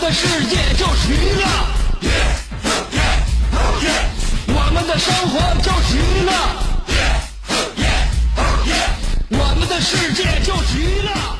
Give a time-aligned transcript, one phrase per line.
[0.00, 1.44] 的世界就是娱乐，
[4.48, 6.32] 我们的生活就是娱乐，
[9.38, 11.39] 我们的世界就是娱乐。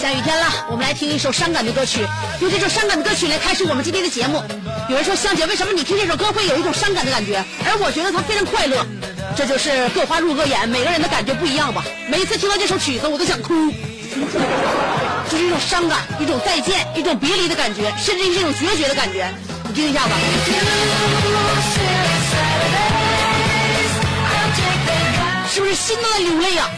[0.00, 2.06] 下雨天了，我们来听一首伤感的歌曲，
[2.40, 4.42] 用这首伤感的歌曲来开始我们今天的节目。
[4.88, 7.42] 有人说香姐，为什么你听这首歌会有一种伤感的感觉？
[7.64, 8.84] 而我觉得它非常快乐，
[9.36, 11.84] 这就是各花入各眼，每个人的感觉不一样吧。
[12.08, 13.54] 每一次听到这首曲子，我都想哭，
[15.30, 19.26] 这是一种伤感，一种再见，一种别离的感觉，甚至是一种决绝的感觉。
[19.68, 20.16] 你听一下吧。
[25.54, 26.68] 是不是心都在流泪呀、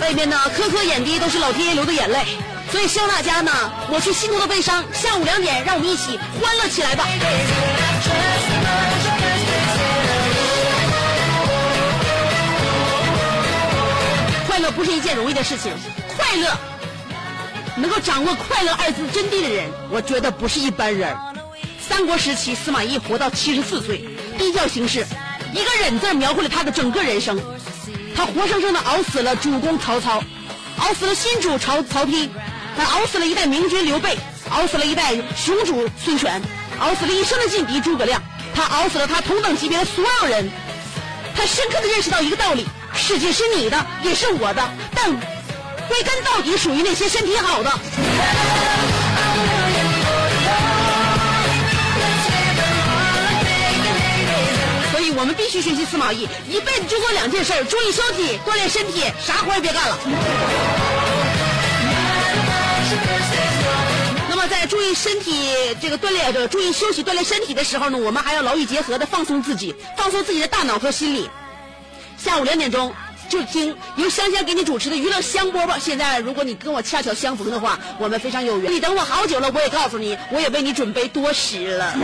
[0.00, 2.24] 外面呢，颗颗眼滴都是老天爷流的眼泪，
[2.70, 3.52] 所以希望大家呢，
[3.90, 4.82] 抹去心头的悲伤。
[4.94, 7.06] 下午两点，让我们一起欢乐起来吧！
[14.46, 15.70] 快乐不是一件容易的事情，
[16.16, 16.48] 快乐
[17.76, 21.14] 能够掌握快乐二字真谛的人，我觉得不是一般人。
[21.86, 24.02] 三国时期，司马懿活到七十四岁，
[24.38, 25.06] 低调行事，
[25.52, 27.40] 一个忍字描绘了他的整个人生。
[28.14, 30.22] 他活生生的熬死了主公曹操，
[30.78, 32.28] 熬死了新主曹曹丕，
[32.76, 34.16] 他熬死了一代明君刘备，
[34.50, 36.40] 熬死了一代雄主孙权，
[36.78, 38.22] 熬死了一生的劲敌诸葛亮，
[38.54, 40.50] 他熬死了他同等级别的所有人。
[41.34, 45.10] 他深刻的认识到一个道理：世界是你的，也是我的，但
[45.88, 47.72] 归根到底属于那些身体好的。
[55.22, 59.96] 我们必须学习司马懿，一辈子就做两件事儿：注意休息，锻炼身体，啥活也别干了。
[64.28, 65.48] 那么在注意身体
[65.80, 71.30] 这个锻炼、注意休息、锻炼身体的时候呢，我们还要劳逸结合的放松自己，放松自己的大脑和心理。
[72.18, 72.92] 下午两点钟
[73.28, 75.78] 就听由香香给你主持的娱乐香饽饽。
[75.78, 78.72] 现在如果你跟我恰巧相逢的话，我们非常有缘。
[78.72, 81.94] 你等我好久了，我也告诉你，我也为你准备多时了。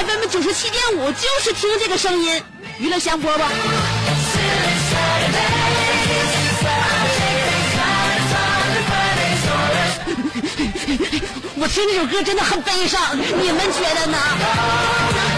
[0.00, 2.42] FM 九十七点五就是听这个声音，
[2.78, 3.40] 娱乐香饽饽。
[11.56, 15.29] 我听这首歌真的很悲伤，你们觉得呢？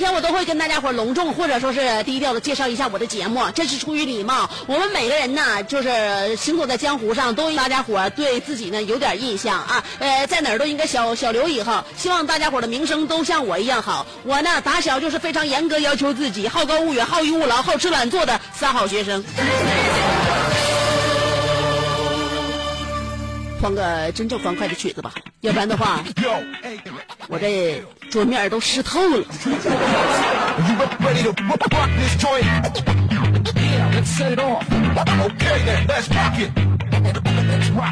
[0.00, 4.48] 天我都会跟大家伙隆重或者说是低调的介绍一下我的节目，这是出于礼貌。
[4.66, 11.84] 我们每个人呢，就是行走在江湖上，都大家伙对自己呢有点印象啊， 呃，在哪儿都应该小小留以后。
[11.98, 14.06] 希望大家伙的名声都像我一样好。
[14.24, 19.22] 我呢，打小就是非常严格要求自己，好高骛远，好逸恶劳，好吃懒做的三好学生。
[23.60, 25.12] 换个真正欢快的曲子吧，
[25.42, 26.02] 要不然的话，
[27.28, 29.24] 我这桌面都湿透了。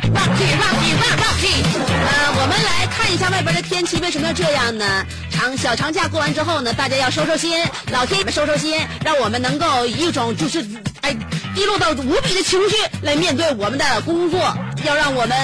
[0.08, 5.04] Rocky Rocky Rocky，呃，我们来看一下外边的天气为什么要这样呢？
[5.30, 7.58] 长小长假过完之后呢，大家要收收心，
[7.92, 10.64] 老天爷收收心，让我们能够以一种就是
[11.02, 11.14] 哎
[11.54, 14.40] 低落到无比的情绪来面对我们的工作，
[14.84, 15.36] 要让我们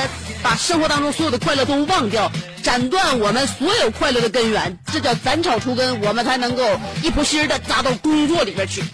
[0.45, 2.31] 把生活当中所有的快乐都忘掉，
[2.63, 6.63] 斩断我们所有快乐的根源，这叫斩草除根，我们才能够
[7.03, 8.85] 一不心的扎到工作里边去。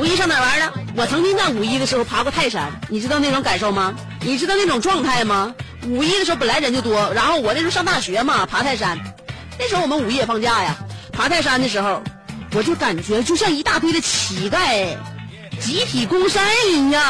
[0.00, 0.72] 五一上哪玩呢？
[0.96, 3.94] 我曾经在五一的时候爬过泰山，你知道那种感受吗？
[4.20, 5.54] 你知道那种状态吗？
[5.86, 8.98] 五一的时候本来人就多，然后我那时候上大学嘛，爬泰山，
[9.60, 10.76] 那时候我们五一也放假呀。
[11.12, 12.02] 爬泰山的时候，
[12.52, 14.96] 我就感觉就像一大堆的乞丐
[15.60, 17.02] 集体攻山一样。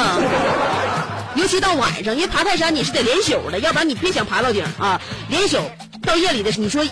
[1.36, 5.00] 尤其到晚上，因为爬泰山你是得连宿的，要不然你别想爬到顶啊！
[5.28, 5.58] 连宿
[6.00, 6.84] 到夜里的，你说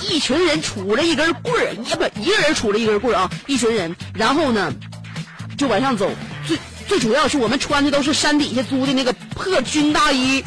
[0.00, 4.72] 一群人杵着一根棍儿，也不一个人杵着一根棍儿啊，一群人，然后呢
[5.56, 6.10] 就往上走，
[6.46, 6.58] 最
[6.88, 10.42] 最主要是我们穿的都是山底下租的那个破军大衣，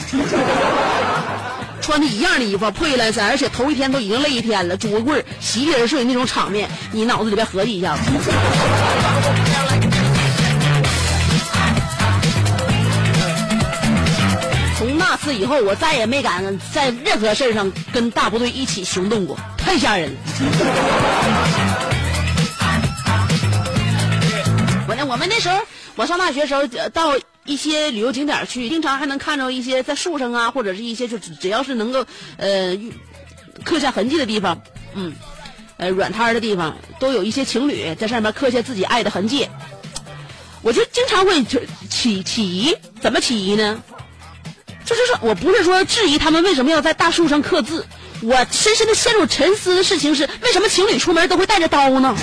[1.81, 8.01] 穿的一样的衣服，破衣烂衫，而且头一天都已经累一天了，拄个棍儿席地而睡那种场面，你脑子里边合计一下子。
[15.29, 20.17] 次以后，我再也没敢在任何事儿上跟大部队一起行动过，太吓人了。
[24.89, 25.59] 我那我们那时候，
[25.95, 27.15] 我上大学时候呃到
[27.45, 32.03] 一些旅游景点去，经常还能看着一些在树上啊，或者是一些就只只要是能够
[32.37, 32.75] 呃
[33.63, 34.59] 刻下痕迹的地方，
[34.95, 35.13] 嗯，
[35.77, 39.47] 呃软摊儿的地方，都有一些情侣在上面刻下自己爱的痕迹。
[40.63, 43.79] 我就经常会就起起疑，怎么起疑呢？
[44.89, 47.85] 就是说我不是说质疑他们为什么要在大树上刻字，
[48.23, 52.15] 我深深的陷入沉思的事情是，为什么情侣出门都会带着刀呢？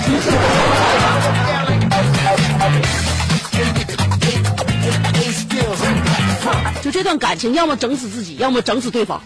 [6.82, 9.22] 就这段感情，要么整死自己，要么整死对方。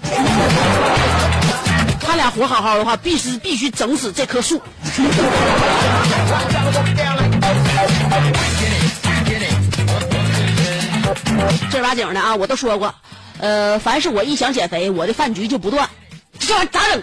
[1.98, 4.60] 他俩活好好的话，必须必须整死这棵树。
[11.70, 12.94] 正儿八经的啊，我都说过，
[13.40, 15.88] 呃，凡是我一想减肥，我的饭局就不断。
[16.38, 17.02] 这玩意咋整？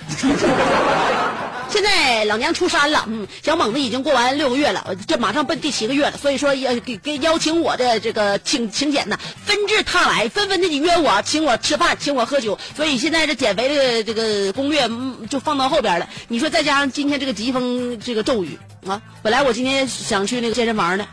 [1.70, 14.90] 现在老娘出山了，嗯，小猛子已经过完六个月了，这马上奔第七个月了，所以说要给给邀请我的这个请请柬呢，纷至沓来，纷纷的你约我，请我吃饭，请我喝酒，所以现在这减肥的这个攻略
[15.30, 16.08] 就放到后边了。
[16.30, 18.58] 你说再加上今天这个疾风这个骤雨
[18.88, 21.06] 啊，本来我今天想去那个健身房的，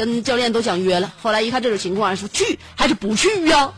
[0.00, 3.70] 跟教练都想约了，后来一看这种情况，说去还是不去呀？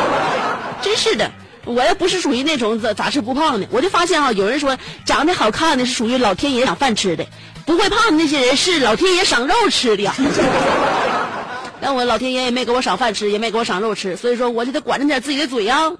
[0.80, 1.30] 真是的。
[1.66, 7.26] 我也不是属于那种咋咋吃不胖的，我就发现哈、有人说长得好看的是属于老天爷赏饭吃的，
[7.66, 10.14] 不会胖的那些人是老天爷赏肉吃的呀。
[11.82, 15.92] 但我老天爷也没给我赏饭吃，也没给我赏肉吃，所以说我就得管着点自己的嘴啊。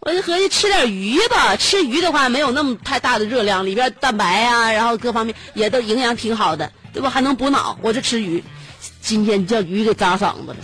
[0.00, 7.08] 我就合计吃点鱼吧，吃鱼的话没有那么太大的热量，里边蛋白啊，然后各方面也都营养挺好的，对吧？
[7.08, 8.42] 还能补脑，我就吃鱼。
[9.02, 10.56] 今天叫鱼给扎嗓子了。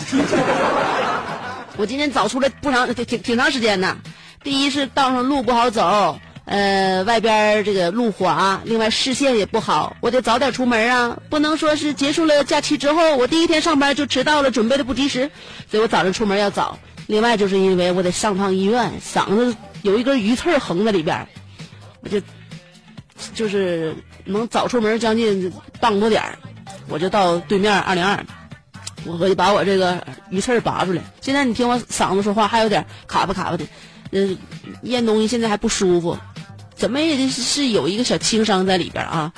[1.77, 3.99] 我今天早出来不长，挺挺挺长时间呢。
[4.43, 15.31] 第一是道上路不好走，呃，外边这个路滑，另外视线也不好，我得早点出门啊，不能说是结束了假期之后，我第一天上班就迟到了，准备的不及时，
[15.71, 16.79] 所以我早上出门要早。
[17.09, 21.27] 另外就是因为我得上趟医院，嗓子有一根鱼刺横在里边，
[22.01, 22.21] 我就
[23.35, 23.95] 就是
[24.25, 26.39] 能早出门将近半个多点儿，
[26.89, 28.25] 我就到对面二零二。
[29.05, 31.03] 我合计把我这个鱼刺儿拔出来。
[31.21, 33.65] 现在你听我嗓子说话还有点卡巴卡巴的，
[34.11, 34.37] 呃，
[34.83, 36.19] 咽东西现在还不舒服，
[36.75, 39.33] 怎么也得是有一个小轻伤在里边啊。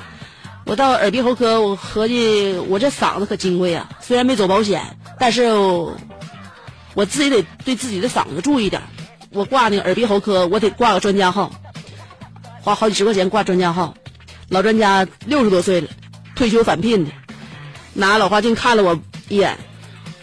[0.64, 5.50] 我到耳鼻喉科，我合计我这嗓子可金贵呀，虽然没走保险，但是
[6.94, 8.81] 我自己得对自己的嗓子注意点。
[9.32, 11.52] 我挂那个耳鼻喉科，我得挂个专家号，
[12.62, 13.94] 花好几十块钱挂专家号。
[14.49, 15.88] 老专家六十多岁了，
[16.35, 17.11] 退休返聘的，
[17.93, 18.99] 拿老花镜看了我
[19.29, 19.59] 一眼，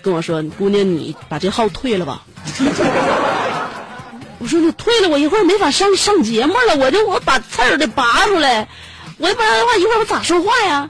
[0.02, 2.24] 跟我说：“姑娘，你把这号退了吧。
[4.40, 8.68] ”我说：“你退了，我一会儿没法上上节目了，我就我把刺儿得拔出来，
[9.18, 10.88] 我要不然的话，一会儿我咋说话呀？”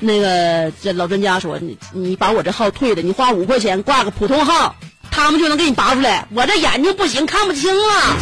[0.00, 4.74] 那个这老专家说：“你你把我这号退了，你花五块钱挂个普通号，
[5.10, 6.26] 他们就能给你拔出来。
[6.34, 8.16] 我这眼睛不行，看不清啊。”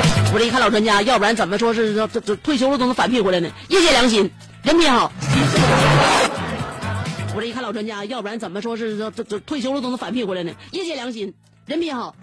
[0.32, 3.50] 我这一看老专家，要不然怎么说是这这这退休了都能返聘回来呢？
[3.68, 4.30] 业界良心，
[4.62, 5.12] 人品好。
[7.34, 10.52] 我这一看老专家，要不然怎么说是这这这退休了都能返聘回来呢？
[10.72, 11.32] 业界良心，
[11.64, 12.14] 人品好。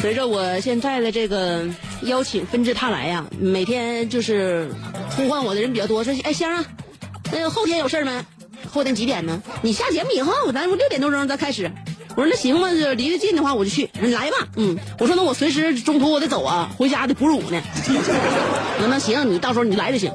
[0.00, 1.66] 随着我现在的这个
[2.02, 4.70] 邀请纷至沓来呀，每天就是
[5.10, 6.64] 呼唤我的人比较多，说哎香啊，
[7.30, 8.24] 那个后天有事儿没？
[8.70, 9.42] 后天几点呢？
[9.62, 11.70] 你下节目以后，咱们六点多钟再开始。
[12.16, 13.88] 我说那行吧，就离得近的话我就去。
[14.00, 14.76] 你来吧，嗯。
[14.98, 17.60] 我说那我随时中途我得走啊，回家得哺乳呢。
[18.80, 20.10] 那那行，你到时候你来就行。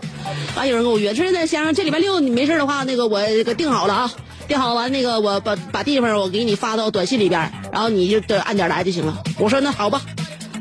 [0.55, 4.12] 完有人跟我约，说那先生这礼拜六你没事的话，那个我给定好了啊，
[4.48, 7.39] 定好完那个我把把地方我给你发到短信里边，
[7.72, 9.22] 然后你就得按点来就行了。
[9.38, 10.01] 我说那好吧，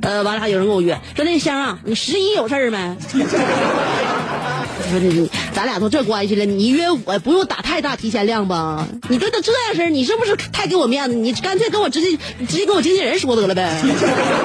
[0.02, 2.96] 呃，完了还有人跟我约，说那香啊，你十一有事儿没？
[4.92, 8.88] 我说你咱俩都这关系了，你约我不用打太大提前量吧？
[9.08, 11.14] 你都都这样式儿你是不是太给我面子？
[11.14, 13.80] 你干脆跟我直接直接跟我经纪人说得了呗。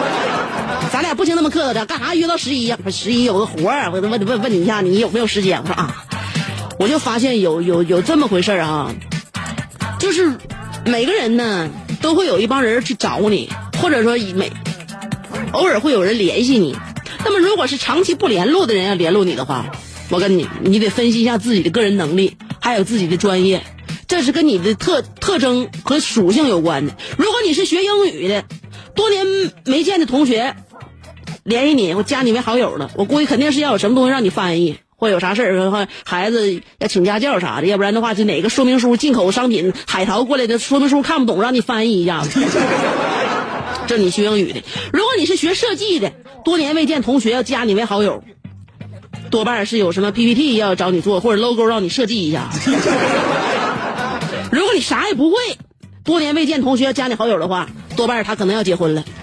[0.94, 2.78] 咱俩不行那么客气，干啥约到十一呀？
[2.92, 5.60] 十一有个活儿，我问问问你一下，你有没有时间？
[5.64, 6.06] 我说啊，
[6.78, 8.94] 我就发现有有有这么回事儿啊，
[9.98, 10.32] 就是
[10.86, 11.72] 每个人呢
[12.04, 13.50] 都会有一帮人去找你，
[13.82, 14.52] 或者说每
[15.54, 16.76] 偶尔会有人联系你。
[17.24, 19.66] 那么如果是长期不联络的人要联络你的话，
[20.16, 23.64] 我跟你，你得分析一下自己的个人能力，还有自己的专业，
[24.08, 26.96] 这是跟你的特特征和属性有关的。
[27.18, 28.46] 如果你是学英语的，
[28.96, 29.26] 多年
[29.66, 30.56] 没见的同学
[31.44, 34.78] 联系你，我加你为好友了，我估计肯定是要有什么东西让你翻译。
[34.98, 42.42] 或有啥事儿，或孩子要请家教啥的，要不然的话，就哪个说明书进口商品海淘过来的说明书看不懂，让你翻译一下子。
[43.88, 46.14] 这你学英语的，如果你是学设计的，
[46.46, 48.24] 多年未见同学要加你为好友，
[49.30, 52.50] 多半是有什么 PPT 要找你做，或者 logo 让你设计一下。
[54.52, 55.36] 如果你啥也不会，
[56.04, 59.04] 多年未见同学要加你好友的话，多半他可能要结婚了。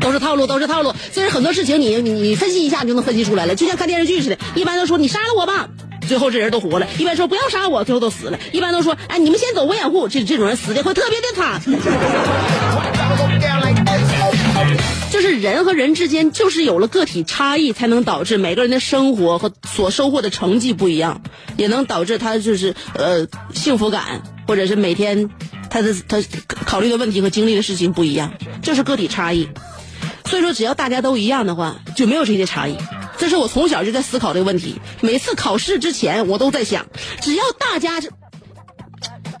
[0.00, 0.92] 都是套路，都是套路。
[1.12, 3.54] 其实很多事情你你你分析一下，你就能分析出来了。
[3.54, 5.68] 就像看电视剧似的，一般都说你杀了我吧，
[6.12, 10.08] 最后这人都活了；一般说不要杀我，最后都死了；一般都说哎你们先走，我掩护。
[10.08, 11.58] 这这种人死的会特别的惨。
[15.10, 21.22] 就是人和人之间，就是有了个体差异，才能导致每个人的生活和所收获的成绩不一样，
[21.56, 25.30] 也能导致他就是呃幸福感，或者是每天
[25.70, 29.48] 他的他考虑的问题和经历的事情不一样，这是个体差异。
[30.26, 32.76] 所以说，只要大家都一样的话，就没有这些差异。
[33.22, 34.80] 这是我从小就在思考这个问题。
[35.00, 36.86] 每次考试之前，我都在想，
[37.20, 38.00] 只要大家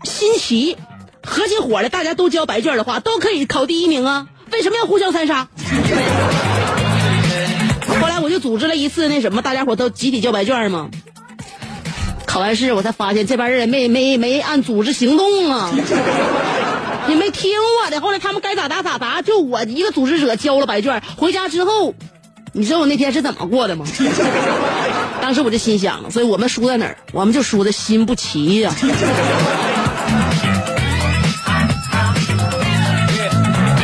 [0.04, 0.76] 心齐、
[1.26, 4.28] 合起伙来，大家都交白卷的话，都可以考第一名啊。
[4.52, 5.48] 为什么要互相残杀？
[8.00, 10.88] 后来我就组织了一次那什么，大家伙都集体交白卷嘛。
[12.24, 15.72] 考完试我才发现，这帮人没没没按组织行动啊，
[17.08, 17.50] 也没听
[17.84, 18.00] 我的。
[18.00, 21.02] 后来他们该咋答咋答，就我一个组织者交了白卷。
[21.16, 21.96] 回家之后，
[22.54, 23.86] 你知道我那天是怎么过的吗？
[25.22, 26.98] 当时我就心想，所以我们输在哪儿？
[27.12, 28.74] 我们就输的心不齐呀、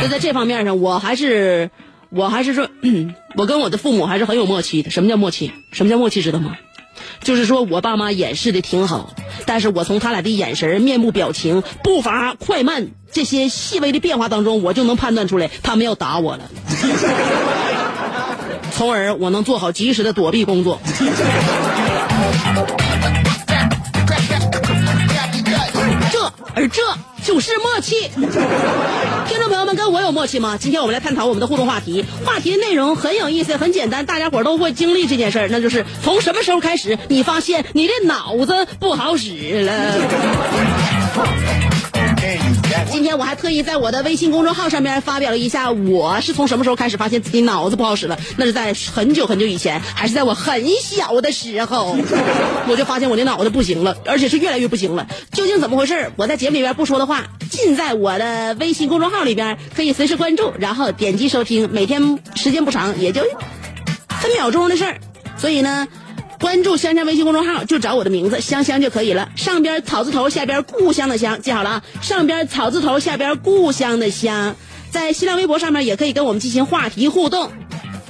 [0.01, 1.71] 就在这方面上，我还是，
[2.09, 2.69] 我还是说，
[3.35, 4.91] 我跟我的父母还是很有默契的。
[4.91, 5.51] 什么叫默契？
[5.71, 6.21] 什么叫默契？
[6.21, 6.55] 知道吗？
[7.23, 9.13] 就是说我爸妈掩饰的挺好，
[9.45, 16.43] 但是我从他俩的眼神、面部表情、步伐快慢这些细微的变化当中，我就能判断出来他们要打我了，
[18.79, 20.79] 从而我能做好及时的躲避工作。
[26.09, 26.81] 这而这
[27.21, 28.09] 就是默契。
[29.27, 30.57] 听众朋友们，跟我有默契吗？
[30.57, 39.93] 今天我们来探讨我们的互动话题，话题内容很有意思，很简单，大家伙都会经历这件事儿，那就是从什么时候开始，你发现你的脑子不好使了。
[42.91, 48.19] 今天我还特意在我的微信公众号上面发表了一下，我是从什么时候开始发现自己脑子不好使了？
[48.37, 51.95] 那是在很久很久以前，还是在我很小的时候，
[52.67, 55.07] 我就发现我的脑子不行了，而且是越来越不行了。
[55.31, 56.11] 究竟怎么回事？
[56.17, 61.69] 我在节目里边不说的话，尽在我的微信公众号里边，可以随时关注，然后点击收听。
[61.71, 63.21] 每天时间不长，也就
[64.09, 64.99] 分秒钟的事儿。
[65.37, 65.87] 所以呢。
[66.39, 69.29] 关注香香微信公众号，就找我的名字香香就可以了。
[69.35, 71.83] 上边草字头，下边故乡的乡，记好了啊！
[72.01, 74.55] 上边草字头，下边故乡的乡。
[74.89, 77.51] 在新浪微博上面也可以跟我们进行话题互动。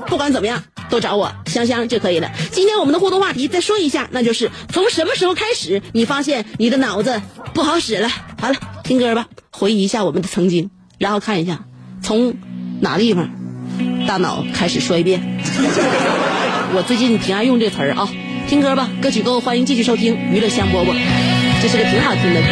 [0.07, 2.31] 不管怎么样，都找我香香就可以了。
[2.51, 7.21] 今天我们的互动话题再说一下，那就是从什么时候开始，你发现你的脑子
[7.53, 8.07] 不好使了？
[8.39, 10.69] 好了，听歌吧，回忆一下我们的曾经，
[10.99, 11.65] 然后看一下
[12.01, 12.35] 从
[12.79, 13.27] 哪地方
[14.07, 15.19] 大脑开始衰变。
[16.71, 18.07] 我最近挺爱用这词儿啊，
[18.47, 20.93] 听歌吧，歌曲够，欢迎继续收听娱乐香饽饽，
[21.61, 22.47] 这是个挺好听的歌。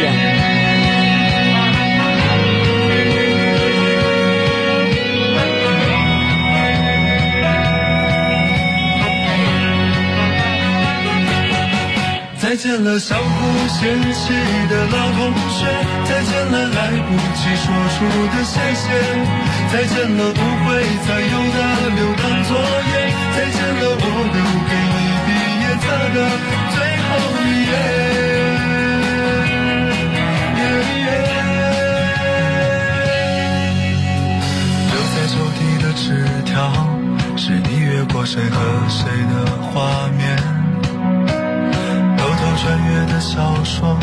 [12.40, 14.32] 再见了相互嫌弃
[14.68, 15.66] 的老同学，
[16.06, 18.88] 再见了来不及说出的谢谢，
[19.70, 21.56] 再见了不会再有的
[21.94, 22.92] 留堂作业，
[23.38, 24.04] 再见了我
[24.34, 25.30] 留给你毕
[25.62, 26.16] 业册的
[26.74, 26.76] 最
[27.06, 27.08] 后
[27.46, 27.72] 一页。
[34.90, 36.02] 留在抽屉的纸
[36.44, 36.50] 条，
[37.36, 38.56] 是你越过谁和
[38.88, 39.70] 谁的画
[40.18, 40.20] 面。
[42.16, 43.96] 偷偷穿越的小说，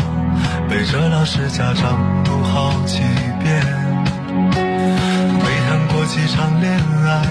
[0.70, 1.84] 背着老师家长
[2.24, 3.02] 读好几
[3.44, 3.62] 遍。
[4.40, 6.72] 没谈过几场恋
[7.04, 7.22] 爱，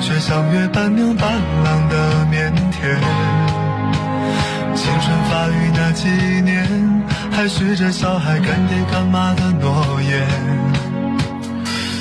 [0.00, 1.32] 却像约伴娘伴
[1.64, 2.98] 郎的腼腆。
[4.74, 6.08] 青春发育那几
[6.42, 6.66] 年，
[7.30, 10.26] 还许着小孩干爹干妈的诺言。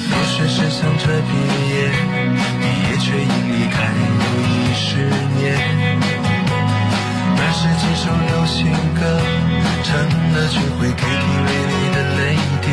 [0.10, 1.32] 入学时想着毕
[1.70, 1.92] 业，
[2.60, 3.76] 毕业却因离开
[4.22, 4.86] 又一十
[5.38, 5.44] 年。
[7.36, 8.58] 那是几首流行
[8.96, 9.00] 歌，
[9.84, 9.88] 成
[10.34, 12.20] 了聚会 KTV 里的泪
[12.62, 12.68] 点。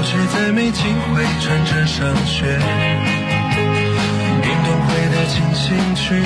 [0.00, 0.80] 我却再没机
[1.12, 2.56] 会穿着上学。
[4.40, 6.16] 运动会的进行曲，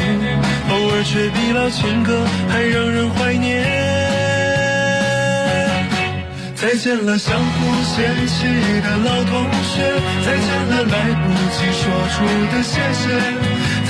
[0.70, 3.66] 偶尔却比老情歌还让人怀念。
[6.54, 8.46] 再见了，相互嫌弃
[8.78, 9.82] 的老同学；
[10.22, 12.22] 再见了，来不及说出
[12.54, 13.10] 的谢谢；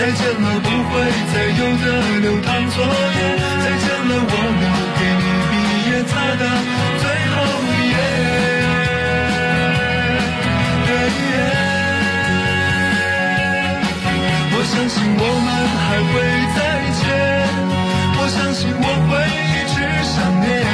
[0.01, 1.85] 再见了，不会再有的
[2.25, 4.65] 流淌作业；再见了，我留
[4.97, 5.53] 给你毕
[5.93, 6.43] 业册的
[14.75, 16.15] 相信我们还会
[16.57, 16.59] 再
[16.99, 17.07] 见，
[18.19, 20.74] 我相信我会一直想念。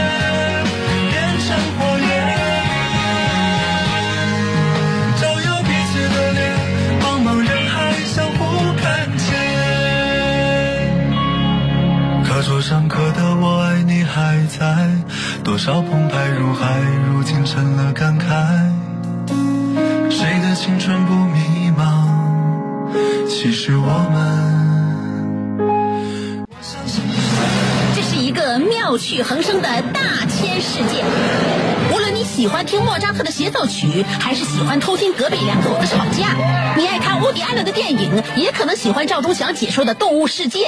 [15.51, 18.23] 多少澎湃如海，如今成了感慨。
[20.09, 22.07] 谁的青春不迷茫？
[23.27, 26.45] 其实我们，
[27.93, 31.03] 这是一个妙趣横生的大千世界。
[31.93, 36.29] 无论你喜欢听莫扎特的协奏曲，还是喜欢偷听隔壁两口子吵架，
[36.77, 40.67] 你爱看乌迪安伦的电影，也可能喜欢赵忠祥解说的《动物世界》。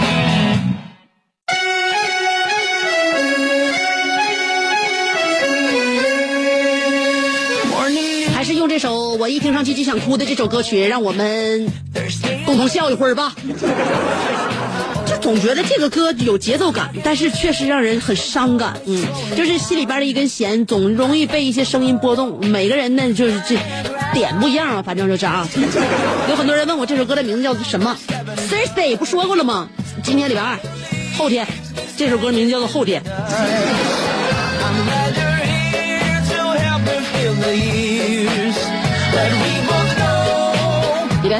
[9.31, 11.67] 一听上去就想哭的这首歌曲，让我们
[12.45, 13.33] 共同笑一会儿吧。
[15.05, 18.79] 就总觉得这个歌有节奏感，但是确实让人很伤感。
[18.85, 19.03] 嗯，
[19.35, 22.39] 就是心里边的一根弦总容易被一些声音波动。
[22.47, 23.57] 每个人呢，就是这
[24.13, 25.47] 点不一样啊，反正就是啊。
[26.29, 27.97] 有很多人问我这首歌的名字叫什么
[28.49, 29.69] ？Thursday 不说过了吗？
[30.03, 30.59] 今天礼拜二，
[31.17, 31.47] 后天，
[31.97, 33.01] 这首歌名字叫做后天。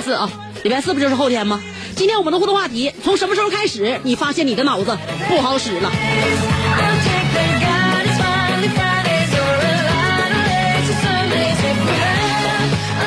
[0.02, 0.32] 拜四啊，
[0.64, 1.62] 礼拜四不就是后天吗？
[1.96, 4.98] 今天我们的互动话题，从什么时候开始你发现你的脑子
[5.30, 5.92] 不好使了？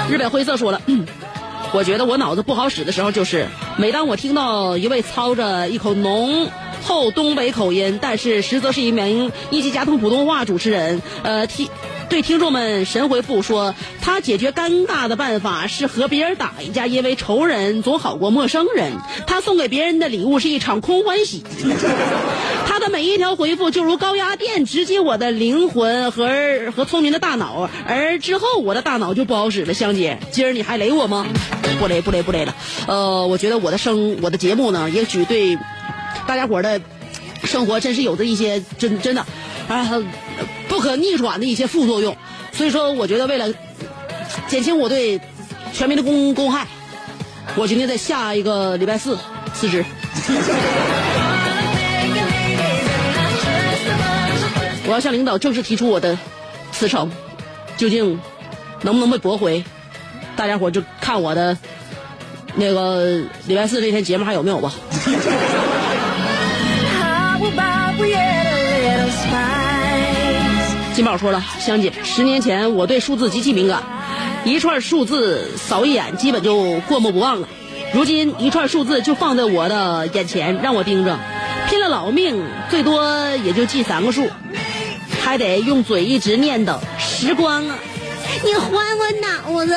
[0.08, 0.80] 日本灰色说了，
[1.72, 6.48] 我觉得我脑子不好使的时候，就是每当我听到一位操着一口浓
[6.84, 11.68] 厚东北口音，但是实则是一名一级家通普通话主持人，呃，听
[12.14, 18.92] 对听众们神回复说，他解决尴尬的办法是和别人打一架，因为仇人总好过陌生人。
[19.26, 21.42] 他送给别人的礼物是一场空欢喜。
[22.68, 26.30] 他的每一条回复就如高压电直击我的灵魂和
[26.76, 29.74] 和聪明的大脑，而之后我的大脑就不好使了。
[29.74, 31.26] 香姐，今儿你还雷我吗？
[31.80, 32.54] 不雷不雷不雷了。
[32.86, 35.58] 呃，我觉得我的生我的节目呢，也许对
[36.28, 36.80] 大家伙的
[37.42, 39.26] 生活真是有着一些真真的
[39.68, 40.02] 啊
[40.68, 42.16] 不可逆转的一些副作用。
[42.52, 43.52] 所以说，我觉得为了
[44.46, 45.20] 减轻我对
[45.72, 46.66] 全民的公公害，
[47.56, 49.18] 我决定在下一个礼拜四
[49.54, 49.84] 辞职。
[54.86, 56.18] 我要向领导正式提出我的
[56.70, 57.10] 辞呈，
[57.76, 58.20] 究竟
[58.82, 59.64] 能不能被驳回？
[60.36, 61.56] 大家伙就看我的
[62.54, 64.72] 那个礼拜四这天节目还有没有吧。
[70.94, 73.82] 金宝说了，香姐，十年前我对数字极其敏感，
[74.44, 77.48] 一串数字扫一眼基本就过目不忘了。
[77.92, 81.18] 如今一串数字就放在我的眼前，让我盯着，
[81.68, 84.30] 拼了老命，最多也就记三个数，
[85.20, 87.76] 还得用嘴一直念叨时光啊，
[88.44, 89.74] 你还我脑子。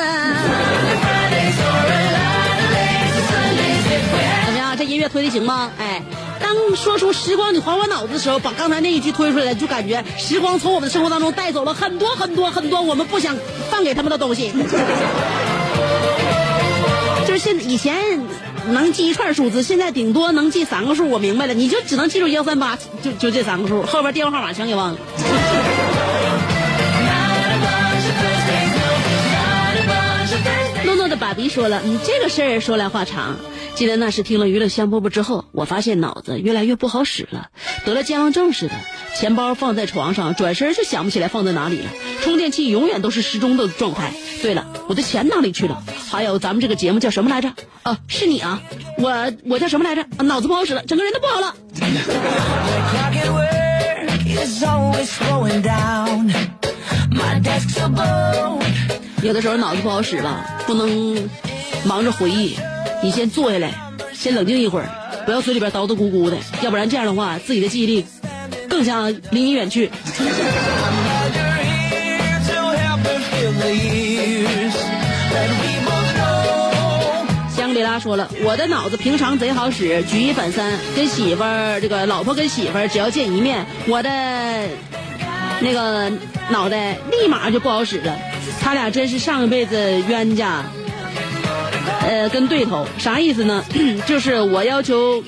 [4.46, 4.76] 怎么样？
[4.78, 5.72] 这音乐推的行吗？
[5.80, 6.00] 哎，
[6.48, 13.36] 当说出“时光你还我脑子”的时候，把刚才那一句推出来，就感觉时光从我们的生活当中带走了很多很多很多我们不想
[13.70, 14.50] 放给他们的东西。
[17.26, 18.18] 就是现以前
[18.68, 21.10] 能记一串数字，现在顶多能记三个数。
[21.10, 24.98] 我明白了，你就只能记住幺三八，就就这三个数，后边电话号码全给忘了。
[30.86, 33.36] 诺诺的爸比说了，你，这个事儿说来话长。
[33.78, 37.50] 记得那时听了娱乐香饽饽之后，我发现脑子越来越不好使了，
[37.86, 38.74] 得了健忘症似的。
[39.14, 41.84] 钱包放在床上，转身就想不起来放在哪里了。
[42.20, 44.12] 充电器永远都是失踪的状态。
[44.42, 45.84] 对了，我的钱哪里去了？
[46.10, 47.52] 还有咱们这个节目叫什么来着？
[47.84, 48.60] 啊，是你啊，
[48.98, 50.02] 我我叫什么来着？
[50.02, 51.54] 啊脑子不好使了，整个人都不好了。
[59.22, 61.28] 有的时候脑子不好使了，不能
[61.84, 62.56] 忙着回忆，
[63.02, 63.72] 你先坐下来，
[64.12, 64.88] 先冷静一会儿，
[65.24, 68.04] 不要嘴里边叨叨咕咕的，要不然这样的话，自己的记忆力
[68.68, 69.90] 更加离你远去。
[77.56, 84.10] 香格里拉说了，我的脑子平常贼好使，举一反三，跟媳妇儿这个老婆跟媳妇儿只要见一面，我的
[85.60, 86.10] 那个
[86.50, 88.18] 脑袋立马就不好使了。
[88.60, 90.64] 他俩真是上一辈子冤家，
[92.08, 93.62] 呃，跟对头，啥意思呢？
[94.06, 95.22] 就是我要求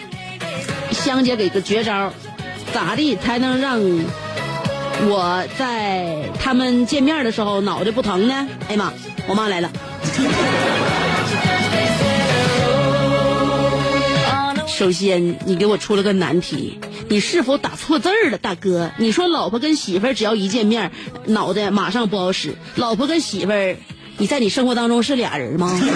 [0.90, 2.10] 香姐给个绝招，
[2.72, 3.78] 咋地才能让
[5.02, 8.48] 我在他们见面的时候脑袋不疼呢？
[8.68, 8.92] 哎呀妈，
[9.28, 9.70] 我妈来了。
[14.66, 18.90] 首先，你给我出了个难题，你是否打错字儿了，大哥？
[18.96, 20.90] 你说老婆跟媳妇儿只要一见面，
[21.26, 22.54] 脑袋马上不好使。
[22.76, 23.76] 老婆跟媳妇儿，
[24.16, 25.78] 你在你生活当中是俩人吗？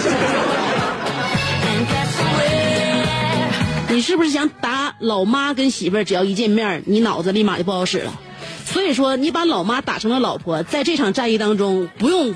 [3.95, 8.11] 你是不是想打老妈跟媳妇儿只要一见面，你脑子立马就不好使了？
[8.65, 12.35] 所以说，你把老妈打成了老婆，在这场战役当中不用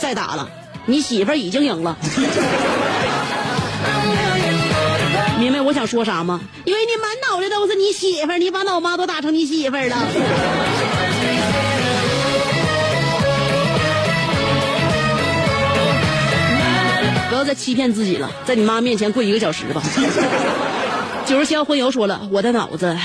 [0.00, 0.50] 再打了，
[0.86, 1.96] 你媳妇儿已经赢了。
[5.38, 6.40] 明白我想说啥吗？
[6.64, 9.96] 因为你满脑袋都是你媳妇儿，你把老妈都打成你媳妇儿了。
[17.28, 19.80] 不要再欺骗自己了，在你妈面前跪一个小时吧。
[21.30, 22.98] 九十香荤油说了，我的脑子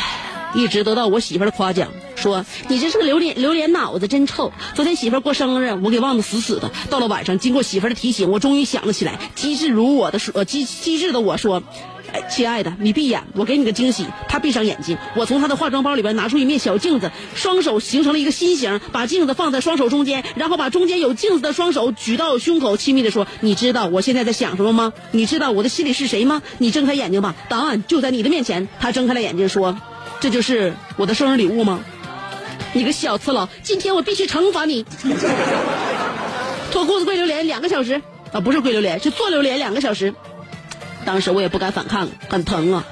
[0.56, 4.52] 一直得到我媳妇儿的夸奖，说你这是个榴莲榴莲脑子，真臭。
[4.74, 6.72] 昨天媳妇儿过生日，我给忘得死死的。
[6.90, 11.62] 到了晚上，经过媳妇儿的提醒，我终于想了起来，机智如我的说，机机智的我说，
[12.30, 14.06] 亲爱的，你闭眼，我给你个惊喜。
[14.28, 24.94] 他闭上眼睛，我从他的化妆包里边拿出一面小镜子，双手形成了一个心形，把镜子放在双手中间，然后把中间有镜子的双手举到胸口，亲密的说：“你知道我现在在想什么吗？
[25.12, 26.42] 你知道我的心里是谁吗？
[26.58, 29.78] 你睁开眼睛吧，答案就在你的面前。”他睁开了眼睛，说
[30.20, 31.80] ：“这就是我的生日礼物吗？”
[32.74, 34.86] 你个小次佬，今天我必须惩罚你！
[36.72, 38.02] 脱裤子跪榴莲两个小时
[38.34, 40.14] 啊，不是跪榴莲，是做榴莲两个小时。
[41.06, 42.86] 当时我也不敢反抗，很疼啊。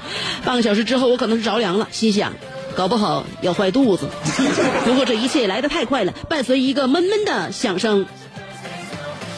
[0.46, 2.34] 半个小时之后，我可能是着凉了，心想，
[2.76, 4.08] 搞不好要坏肚子。
[4.86, 8.06] 不过这一切来得太快了，伴随一个闷闷的响声，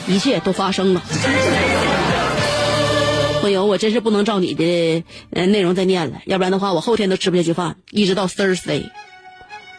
[0.08, 1.02] 一切都发生了。
[3.42, 8.90] 朋友，我真是不能照你的内容再念了，要不然的话，我后天都吃不下去饭，一直到 Thursday，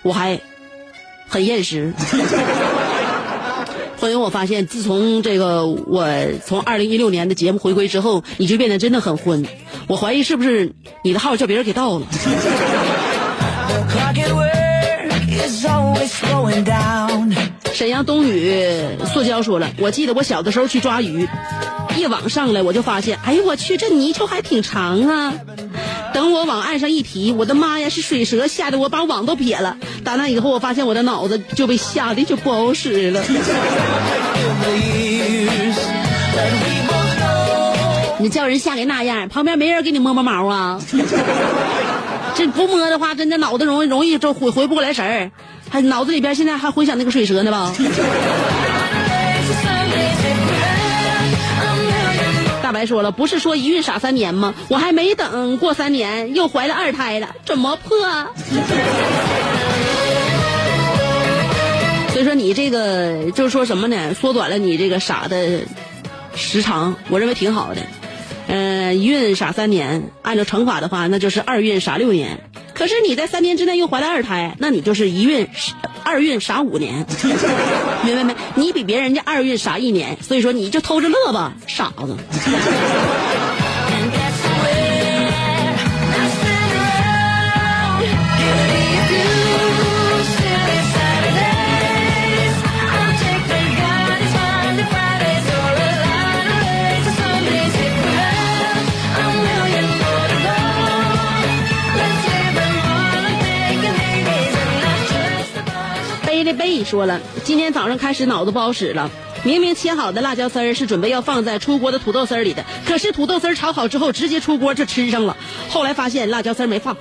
[0.02, 0.40] 我还
[1.28, 1.92] 很厌食。
[4.10, 6.06] 因为，我发现自从这个我
[6.44, 9.44] 从二零一六年的节目回归之后，你就变得真的很昏。
[9.86, 12.06] 我怀疑是不是你的号叫别人给盗了？
[17.76, 18.64] 沈阳东雨
[19.12, 21.28] 塑胶说了，我记得我小的时候去抓鱼，
[21.94, 25.34] 一网上来我就发现，哎呦我去，这泥鳅还挺长啊。
[26.14, 29.76] 等我往岸上一提，我的妈呀，是水蛇，吓得我把网都撇了。
[30.02, 33.22] 打那以后，我发现我的脑子就被吓得就不好使了。
[38.18, 40.80] 你叫人吓给那样，旁边没人给你摸摸毛啊？
[42.34, 45.30] 这不摸的话，真的脑子容易容易就回回不过来神儿，
[45.68, 47.72] 还脑子里边现在还回想那个水蛇呢吧？
[52.62, 54.54] 大白说了，不是说一孕傻三年吗？
[54.68, 57.96] 我还没等过三年，又怀了二胎了，怎么破？
[62.10, 64.14] 所以说你这个就是说什么呢？
[64.14, 65.60] 缩短了你这个傻的
[66.34, 67.82] 时长，我认为挺好的。
[68.48, 72.40] 嗯、一孕傻三年，按照乘法的话，那就是二孕傻六年。
[72.76, 75.48] 可是你在三年之内又怀了二胎，那你就是一孕
[76.04, 77.06] 二孕傻五年，
[78.04, 78.36] 明白没？
[78.54, 82.14] 你比别人家二孕傻一年，所以说你就偷着乐吧，傻子。
[106.76, 109.10] 贝说了，今天早上开始脑子不好使了。
[109.44, 115.34] 明明切好的辣椒丝儿是准备要放在出锅的土豆丝儿里的，可是土豆丝儿炒好之后直接出锅就吃上了。
[115.70, 116.94] 后来发现辣椒丝儿没放。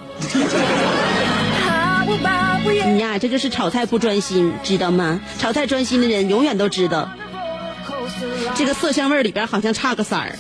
[2.86, 5.20] 你呀、这就是炒菜不专心，知道吗？
[5.40, 7.10] 炒菜专心的人永远都知道，
[8.56, 10.38] 这个色香味儿里边好像差个色儿。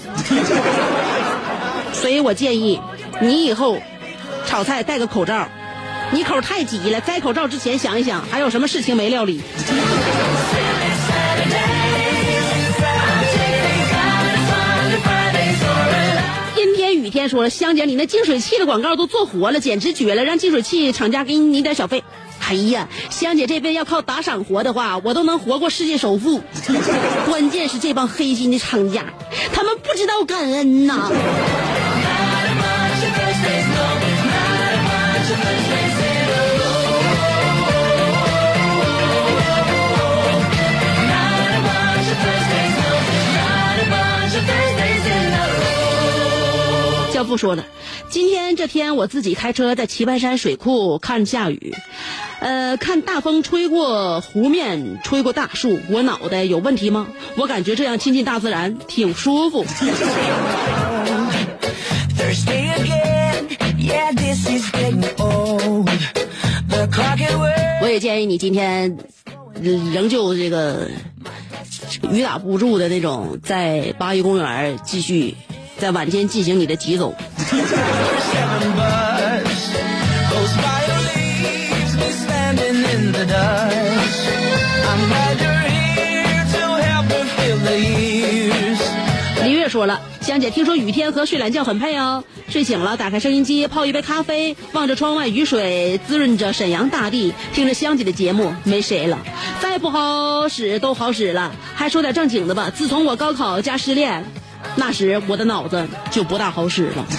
[1.91, 2.79] 所以我建议
[3.19, 3.79] 你以后
[4.45, 5.49] 炒菜戴个口罩。
[6.11, 9.41] 你口太急了，摘口罩之前想一想，还有什么事情没料理？
[16.57, 20.23] 阴天雨天说了，香姐，你那净水器的广告都做活了，简直绝了！
[20.23, 22.03] 让净水器厂家给你你点小费。
[22.47, 26.41] 哎呀，香姐这边要靠打赏活的话，我都能活过世界首富。
[27.27, 29.03] 关键是这帮黑心的厂家，
[29.51, 31.11] 他们不知道感恩呐。
[47.15, 47.63] 教父说了，
[48.09, 51.73] 今天这天我自己开车在棋盘山水库看下雨，
[52.41, 57.07] 呃，看大风吹过湖面，吹过大树，我脑袋有问题吗？
[57.37, 59.63] 我感觉这样亲近大自然挺舒服。
[62.17, 63.47] Thursday again.
[63.79, 65.89] Yeah, this is getting old.
[66.67, 67.81] The clock at work.
[67.81, 68.97] 我也建议你今天
[69.53, 70.89] 呃仍旧这个
[72.11, 75.37] 雨打不住的那种，在八一公园继续
[75.85, 77.13] 在晚间进行你的疾走。
[77.37, 77.61] Seven
[78.75, 79.43] bus
[80.31, 84.25] goes by your leaves me standing in the dust.
[84.81, 88.79] I'm glad you're here to help me fill the years.
[89.43, 92.23] 李月说了，香姐，听说雨天和睡懒觉很配哦。
[92.49, 99.19] 睡醒了，打开收音机，泡一杯咖啡，望着窗外雨水滋润着沈阳大地，听着香姐的节目，没谁了。
[99.61, 101.51] 再不好使都好使了。
[101.75, 104.25] 还说点正经的吧，自从我高考加失恋，
[104.75, 107.05] 那时我的脑子就不大好使了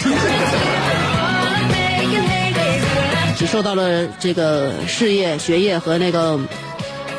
[3.37, 6.39] 只受到了这个事业、学业和那个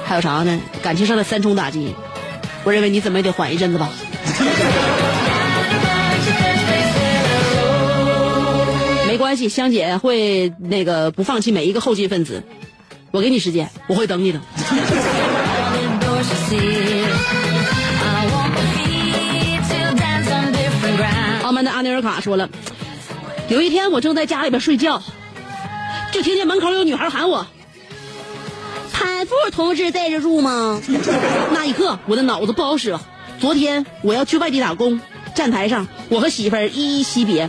[0.03, 0.59] 还有啥呢？
[0.81, 1.93] 感情上的三重打击。
[2.63, 3.89] 我认为你怎么也得缓一阵子吧。
[9.09, 9.35] A row.
[9.35, 12.43] 系，香姐会那个不放弃每一个后进分子。
[13.11, 14.39] 我给你时间，我会等你的。
[21.77, 22.49] 阿尼尔卡说了，
[23.49, 25.03] 有一天我正在家里边睡觉，
[26.11, 27.45] 就听见门口有女孩喊我
[28.91, 30.81] ：“潘富同志在这住吗？”
[31.53, 32.97] 那一刻，我的脑子不好使。
[33.39, 34.99] 昨天我要去外地打工，
[35.35, 37.47] 站台上，我和媳妇儿依依惜别。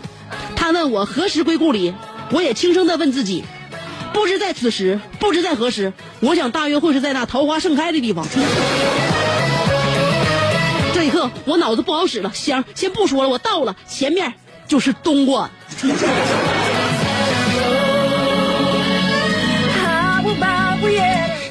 [0.55, 1.95] 他问我何时归故里，
[2.31, 3.45] 我也轻声的问自己：
[4.13, 5.95] 不知在此时，不知在何时。
[6.21, 8.27] 我想大约会是在那桃花盛开的地方。
[11.45, 14.33] 我脑子不好使了，香，先不说了，我到了，前面
[14.67, 15.51] 就是东莞。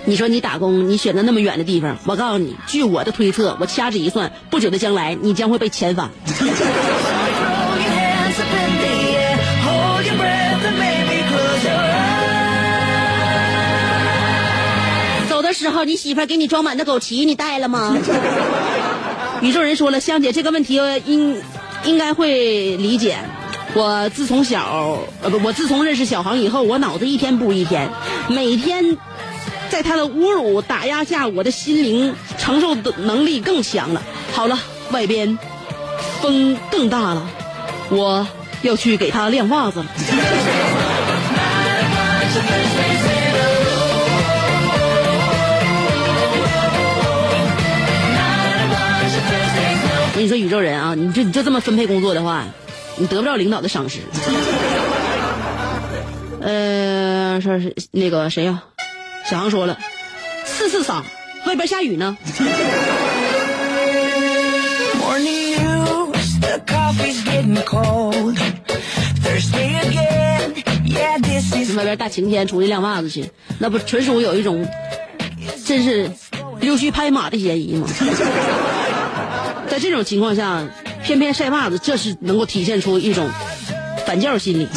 [0.06, 6.10] 你说你打工，你选择那么远的地方，我告诉你，据我的推测，我掐指一算，不久的将来，你将会被遣返。
[15.28, 17.98] 走的时候，你媳妇给你装满的枸杞，你带了吗？
[19.42, 21.42] 宇宙人说了，香姐这个问题应
[21.86, 23.18] 应该会理解。
[23.74, 27.90] 我自从小呃不，我自从认识小航以后，我脑子一天不如一天，
[28.28, 28.98] 每天
[29.70, 34.02] 在他的侮辱打压下，我的心灵承受的能力更强了。
[34.34, 34.58] 好了，
[34.92, 35.38] 外边
[36.22, 37.30] 风更大了，
[37.90, 38.28] 我
[38.64, 39.86] 要去给他晾袜子了。
[51.24, 52.46] 你就这么分配工作的话，
[52.98, 54.00] 你得不着领导的赏识。
[56.42, 58.64] 呃，说是那个谁呀、
[59.30, 59.78] 小航说了，
[60.46, 61.02] 四四嗓，
[61.46, 62.18] 外边下雨呢。
[71.76, 74.68] 外边大晴天出去晾袜子去，那不纯属有一种，
[75.64, 76.10] 真是
[76.60, 77.88] 溜须拍马的嫌疑吗？
[79.70, 80.68] 在这种情况下，
[81.08, 83.30] 偏偏晒袜子，这是能够体现出一种
[84.06, 84.68] 反教心理。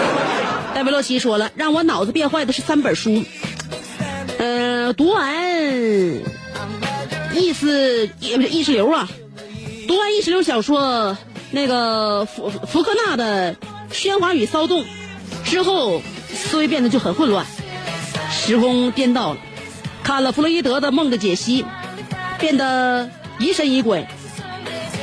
[0.74, 3.24] 戴维洛奇说了，让我脑子变坏的是三本书，
[4.38, 5.34] 呃，读完
[7.34, 9.08] 意思也不是意识流啊，
[9.88, 11.16] 读完意识流小说
[11.52, 13.54] 那个福福克纳的
[13.90, 14.84] 《喧哗与骚动》
[15.42, 16.02] 之后，
[16.34, 17.46] 思维变得就很混乱，
[18.30, 19.40] 时空颠倒了。
[20.02, 21.62] 看了弗洛伊德的《梦的解析》，
[22.38, 23.08] 变得
[23.38, 24.06] 疑神疑鬼，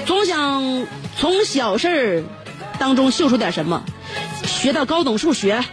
[0.09, 0.87] 总想
[1.19, 2.23] 从小事儿
[2.79, 3.83] 当中嗅出点什么。
[4.43, 5.63] 学到高等数学，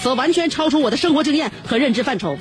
[0.00, 2.38] 则完全超出我的生活经验和认知范畴。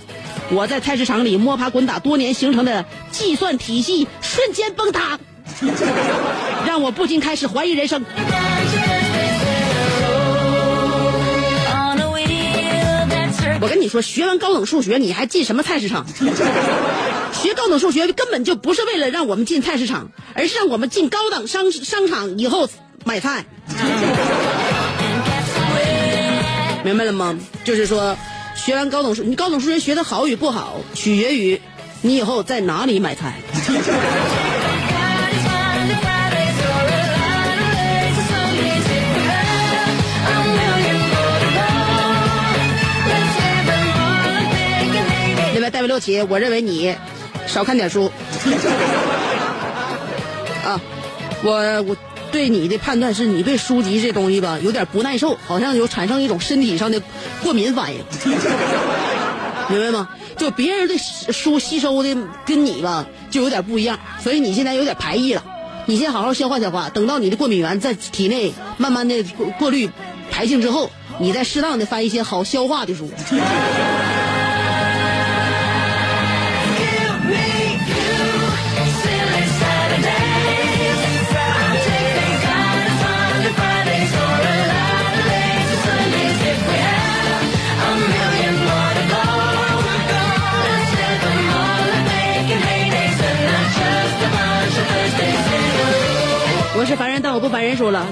[0.51, 5.19] 我在菜市场里摸爬滚打多年形成的计算体系瞬间崩塌，
[6.67, 8.05] 让我不禁开始怀疑人生。
[13.59, 16.05] 我跟你说，学完高等数学，你还进什么菜市场？
[17.49, 22.69] 学高等数学根本就不是为了让我们进菜市场，而是让我们进高档商商场以后
[23.05, 23.43] 买菜。
[26.83, 27.35] 明白了吗？
[27.63, 28.15] 就是说，
[28.55, 31.59] 学完高等数，你高等数学学的好与不好，取决于
[32.03, 33.33] 你以后在哪里买菜。
[45.53, 46.95] 另外，戴维六奇，我认为你
[47.49, 48.11] 少看点书。
[50.63, 50.79] 啊，
[51.41, 51.97] 我我
[52.31, 57.01] 对你的判断是你对书籍这东西吧有点不耐受，好像有产生一种身体上的
[57.41, 58.03] 过敏反应，
[59.67, 60.09] 明白吗？
[60.37, 65.43] 就别人的书吸收的跟你吧就有点不一样，所以你现在有点排异了。
[65.85, 69.89] 你先好好消化消化，等到你的过敏源在体内慢慢的过过滤
[70.29, 73.09] 排净之后，你再适当的翻一些好消化的书。
[96.79, 97.75] 我是凡人，但我不凡人。
[97.75, 98.07] 说了，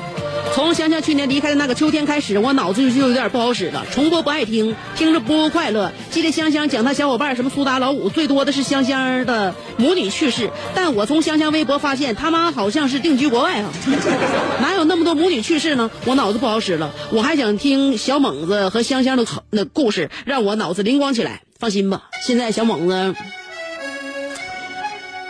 [0.54, 5.94] 从香香去年离开的那个秋天开始，我脑子就有点不好使了，重播不爱听，听着不快乐。
[6.12, 13.72] 记得香香讲她小伙伴什么苏打老五，最多的是香香的母女去世，但我从香香微博发现，他妈好像是定居国外啊，
[14.62, 15.90] 哪有那么多母女去世呢？
[16.04, 21.44] 我脑子不好使了，我还想听小猛子和香香的那故事，让我脑子灵光起来。
[21.58, 23.16] 放心吧，现在小猛子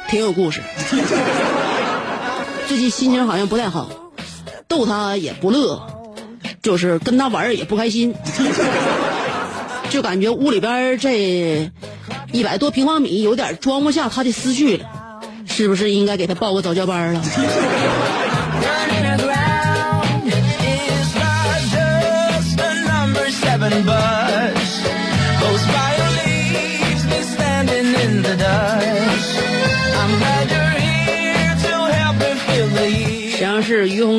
[0.09, 0.59] 挺有故事。
[2.67, 3.89] 最近心情好像不太好，
[4.67, 5.81] 逗他也不乐，
[6.61, 8.13] 就是跟他玩儿也不开心，
[9.89, 11.71] 就感觉屋里边儿这
[12.33, 14.85] 一百多平方米有点装不下他的思绪了，
[15.45, 17.21] 是不是应该给他报个早教班了？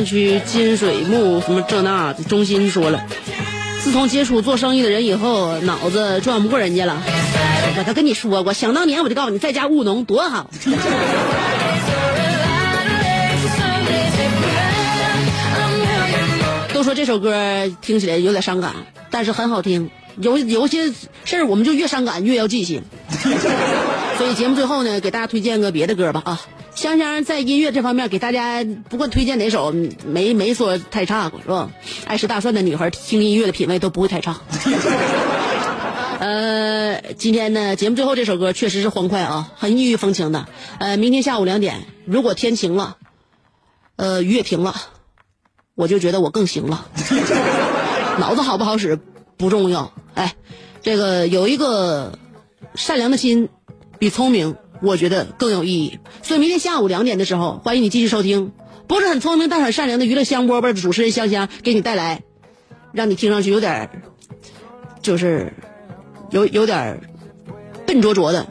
[0.05, 3.05] 区金水木什么这那的中心说了，
[3.83, 7.03] 自从接触做生意的人以后，脑子转不过人家了。
[7.79, 10.51] 我都跟你说过，想当年我就告诉你，在家务农多好。
[16.75, 18.75] 都说这首歌听起来有点伤感，
[19.11, 19.91] 但是很好听。
[20.21, 20.93] 有有些
[21.25, 22.83] 事儿我们就越伤感越要记性。
[24.19, 26.41] 所以节目最后呢，给大家推荐个别的歌吧啊。
[26.79, 29.75] 香香在音乐这方面给大家不管推荐哪首，
[30.07, 31.73] 没没说太差过是吧？
[32.07, 34.39] 爱吃大蒜的女孩听音乐的品味都不会太差。
[36.21, 40.47] 呃，今天呢，节目最后这首歌确实是欢快啊，很异域风情的。
[40.79, 42.97] 呃，明天下午两点，如果天晴了，
[43.97, 44.77] 呃，雨也停了，
[45.75, 46.87] 我就觉得我更行了。
[48.21, 49.01] 脑子好不好使
[49.37, 50.37] 不重要，哎，
[50.81, 52.17] 这个有一个
[52.77, 53.49] 善良的心，
[53.99, 55.99] 比聪明我觉得更有意义。
[56.23, 58.53] 所以明天下午两点的时候，欢迎你继续收听，
[58.87, 62.23] 不是很聪明但很善良的娱乐香饽饽主持人香香给你带来，
[62.93, 64.03] 让你听上去有点
[65.03, 65.53] 就是
[66.31, 67.01] 有有点
[67.87, 68.47] 笨拙拙的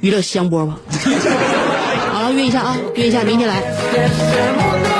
[0.00, 0.72] 娱乐香饽饽。
[2.12, 4.91] 好了，约一下啊，约一下，明天来。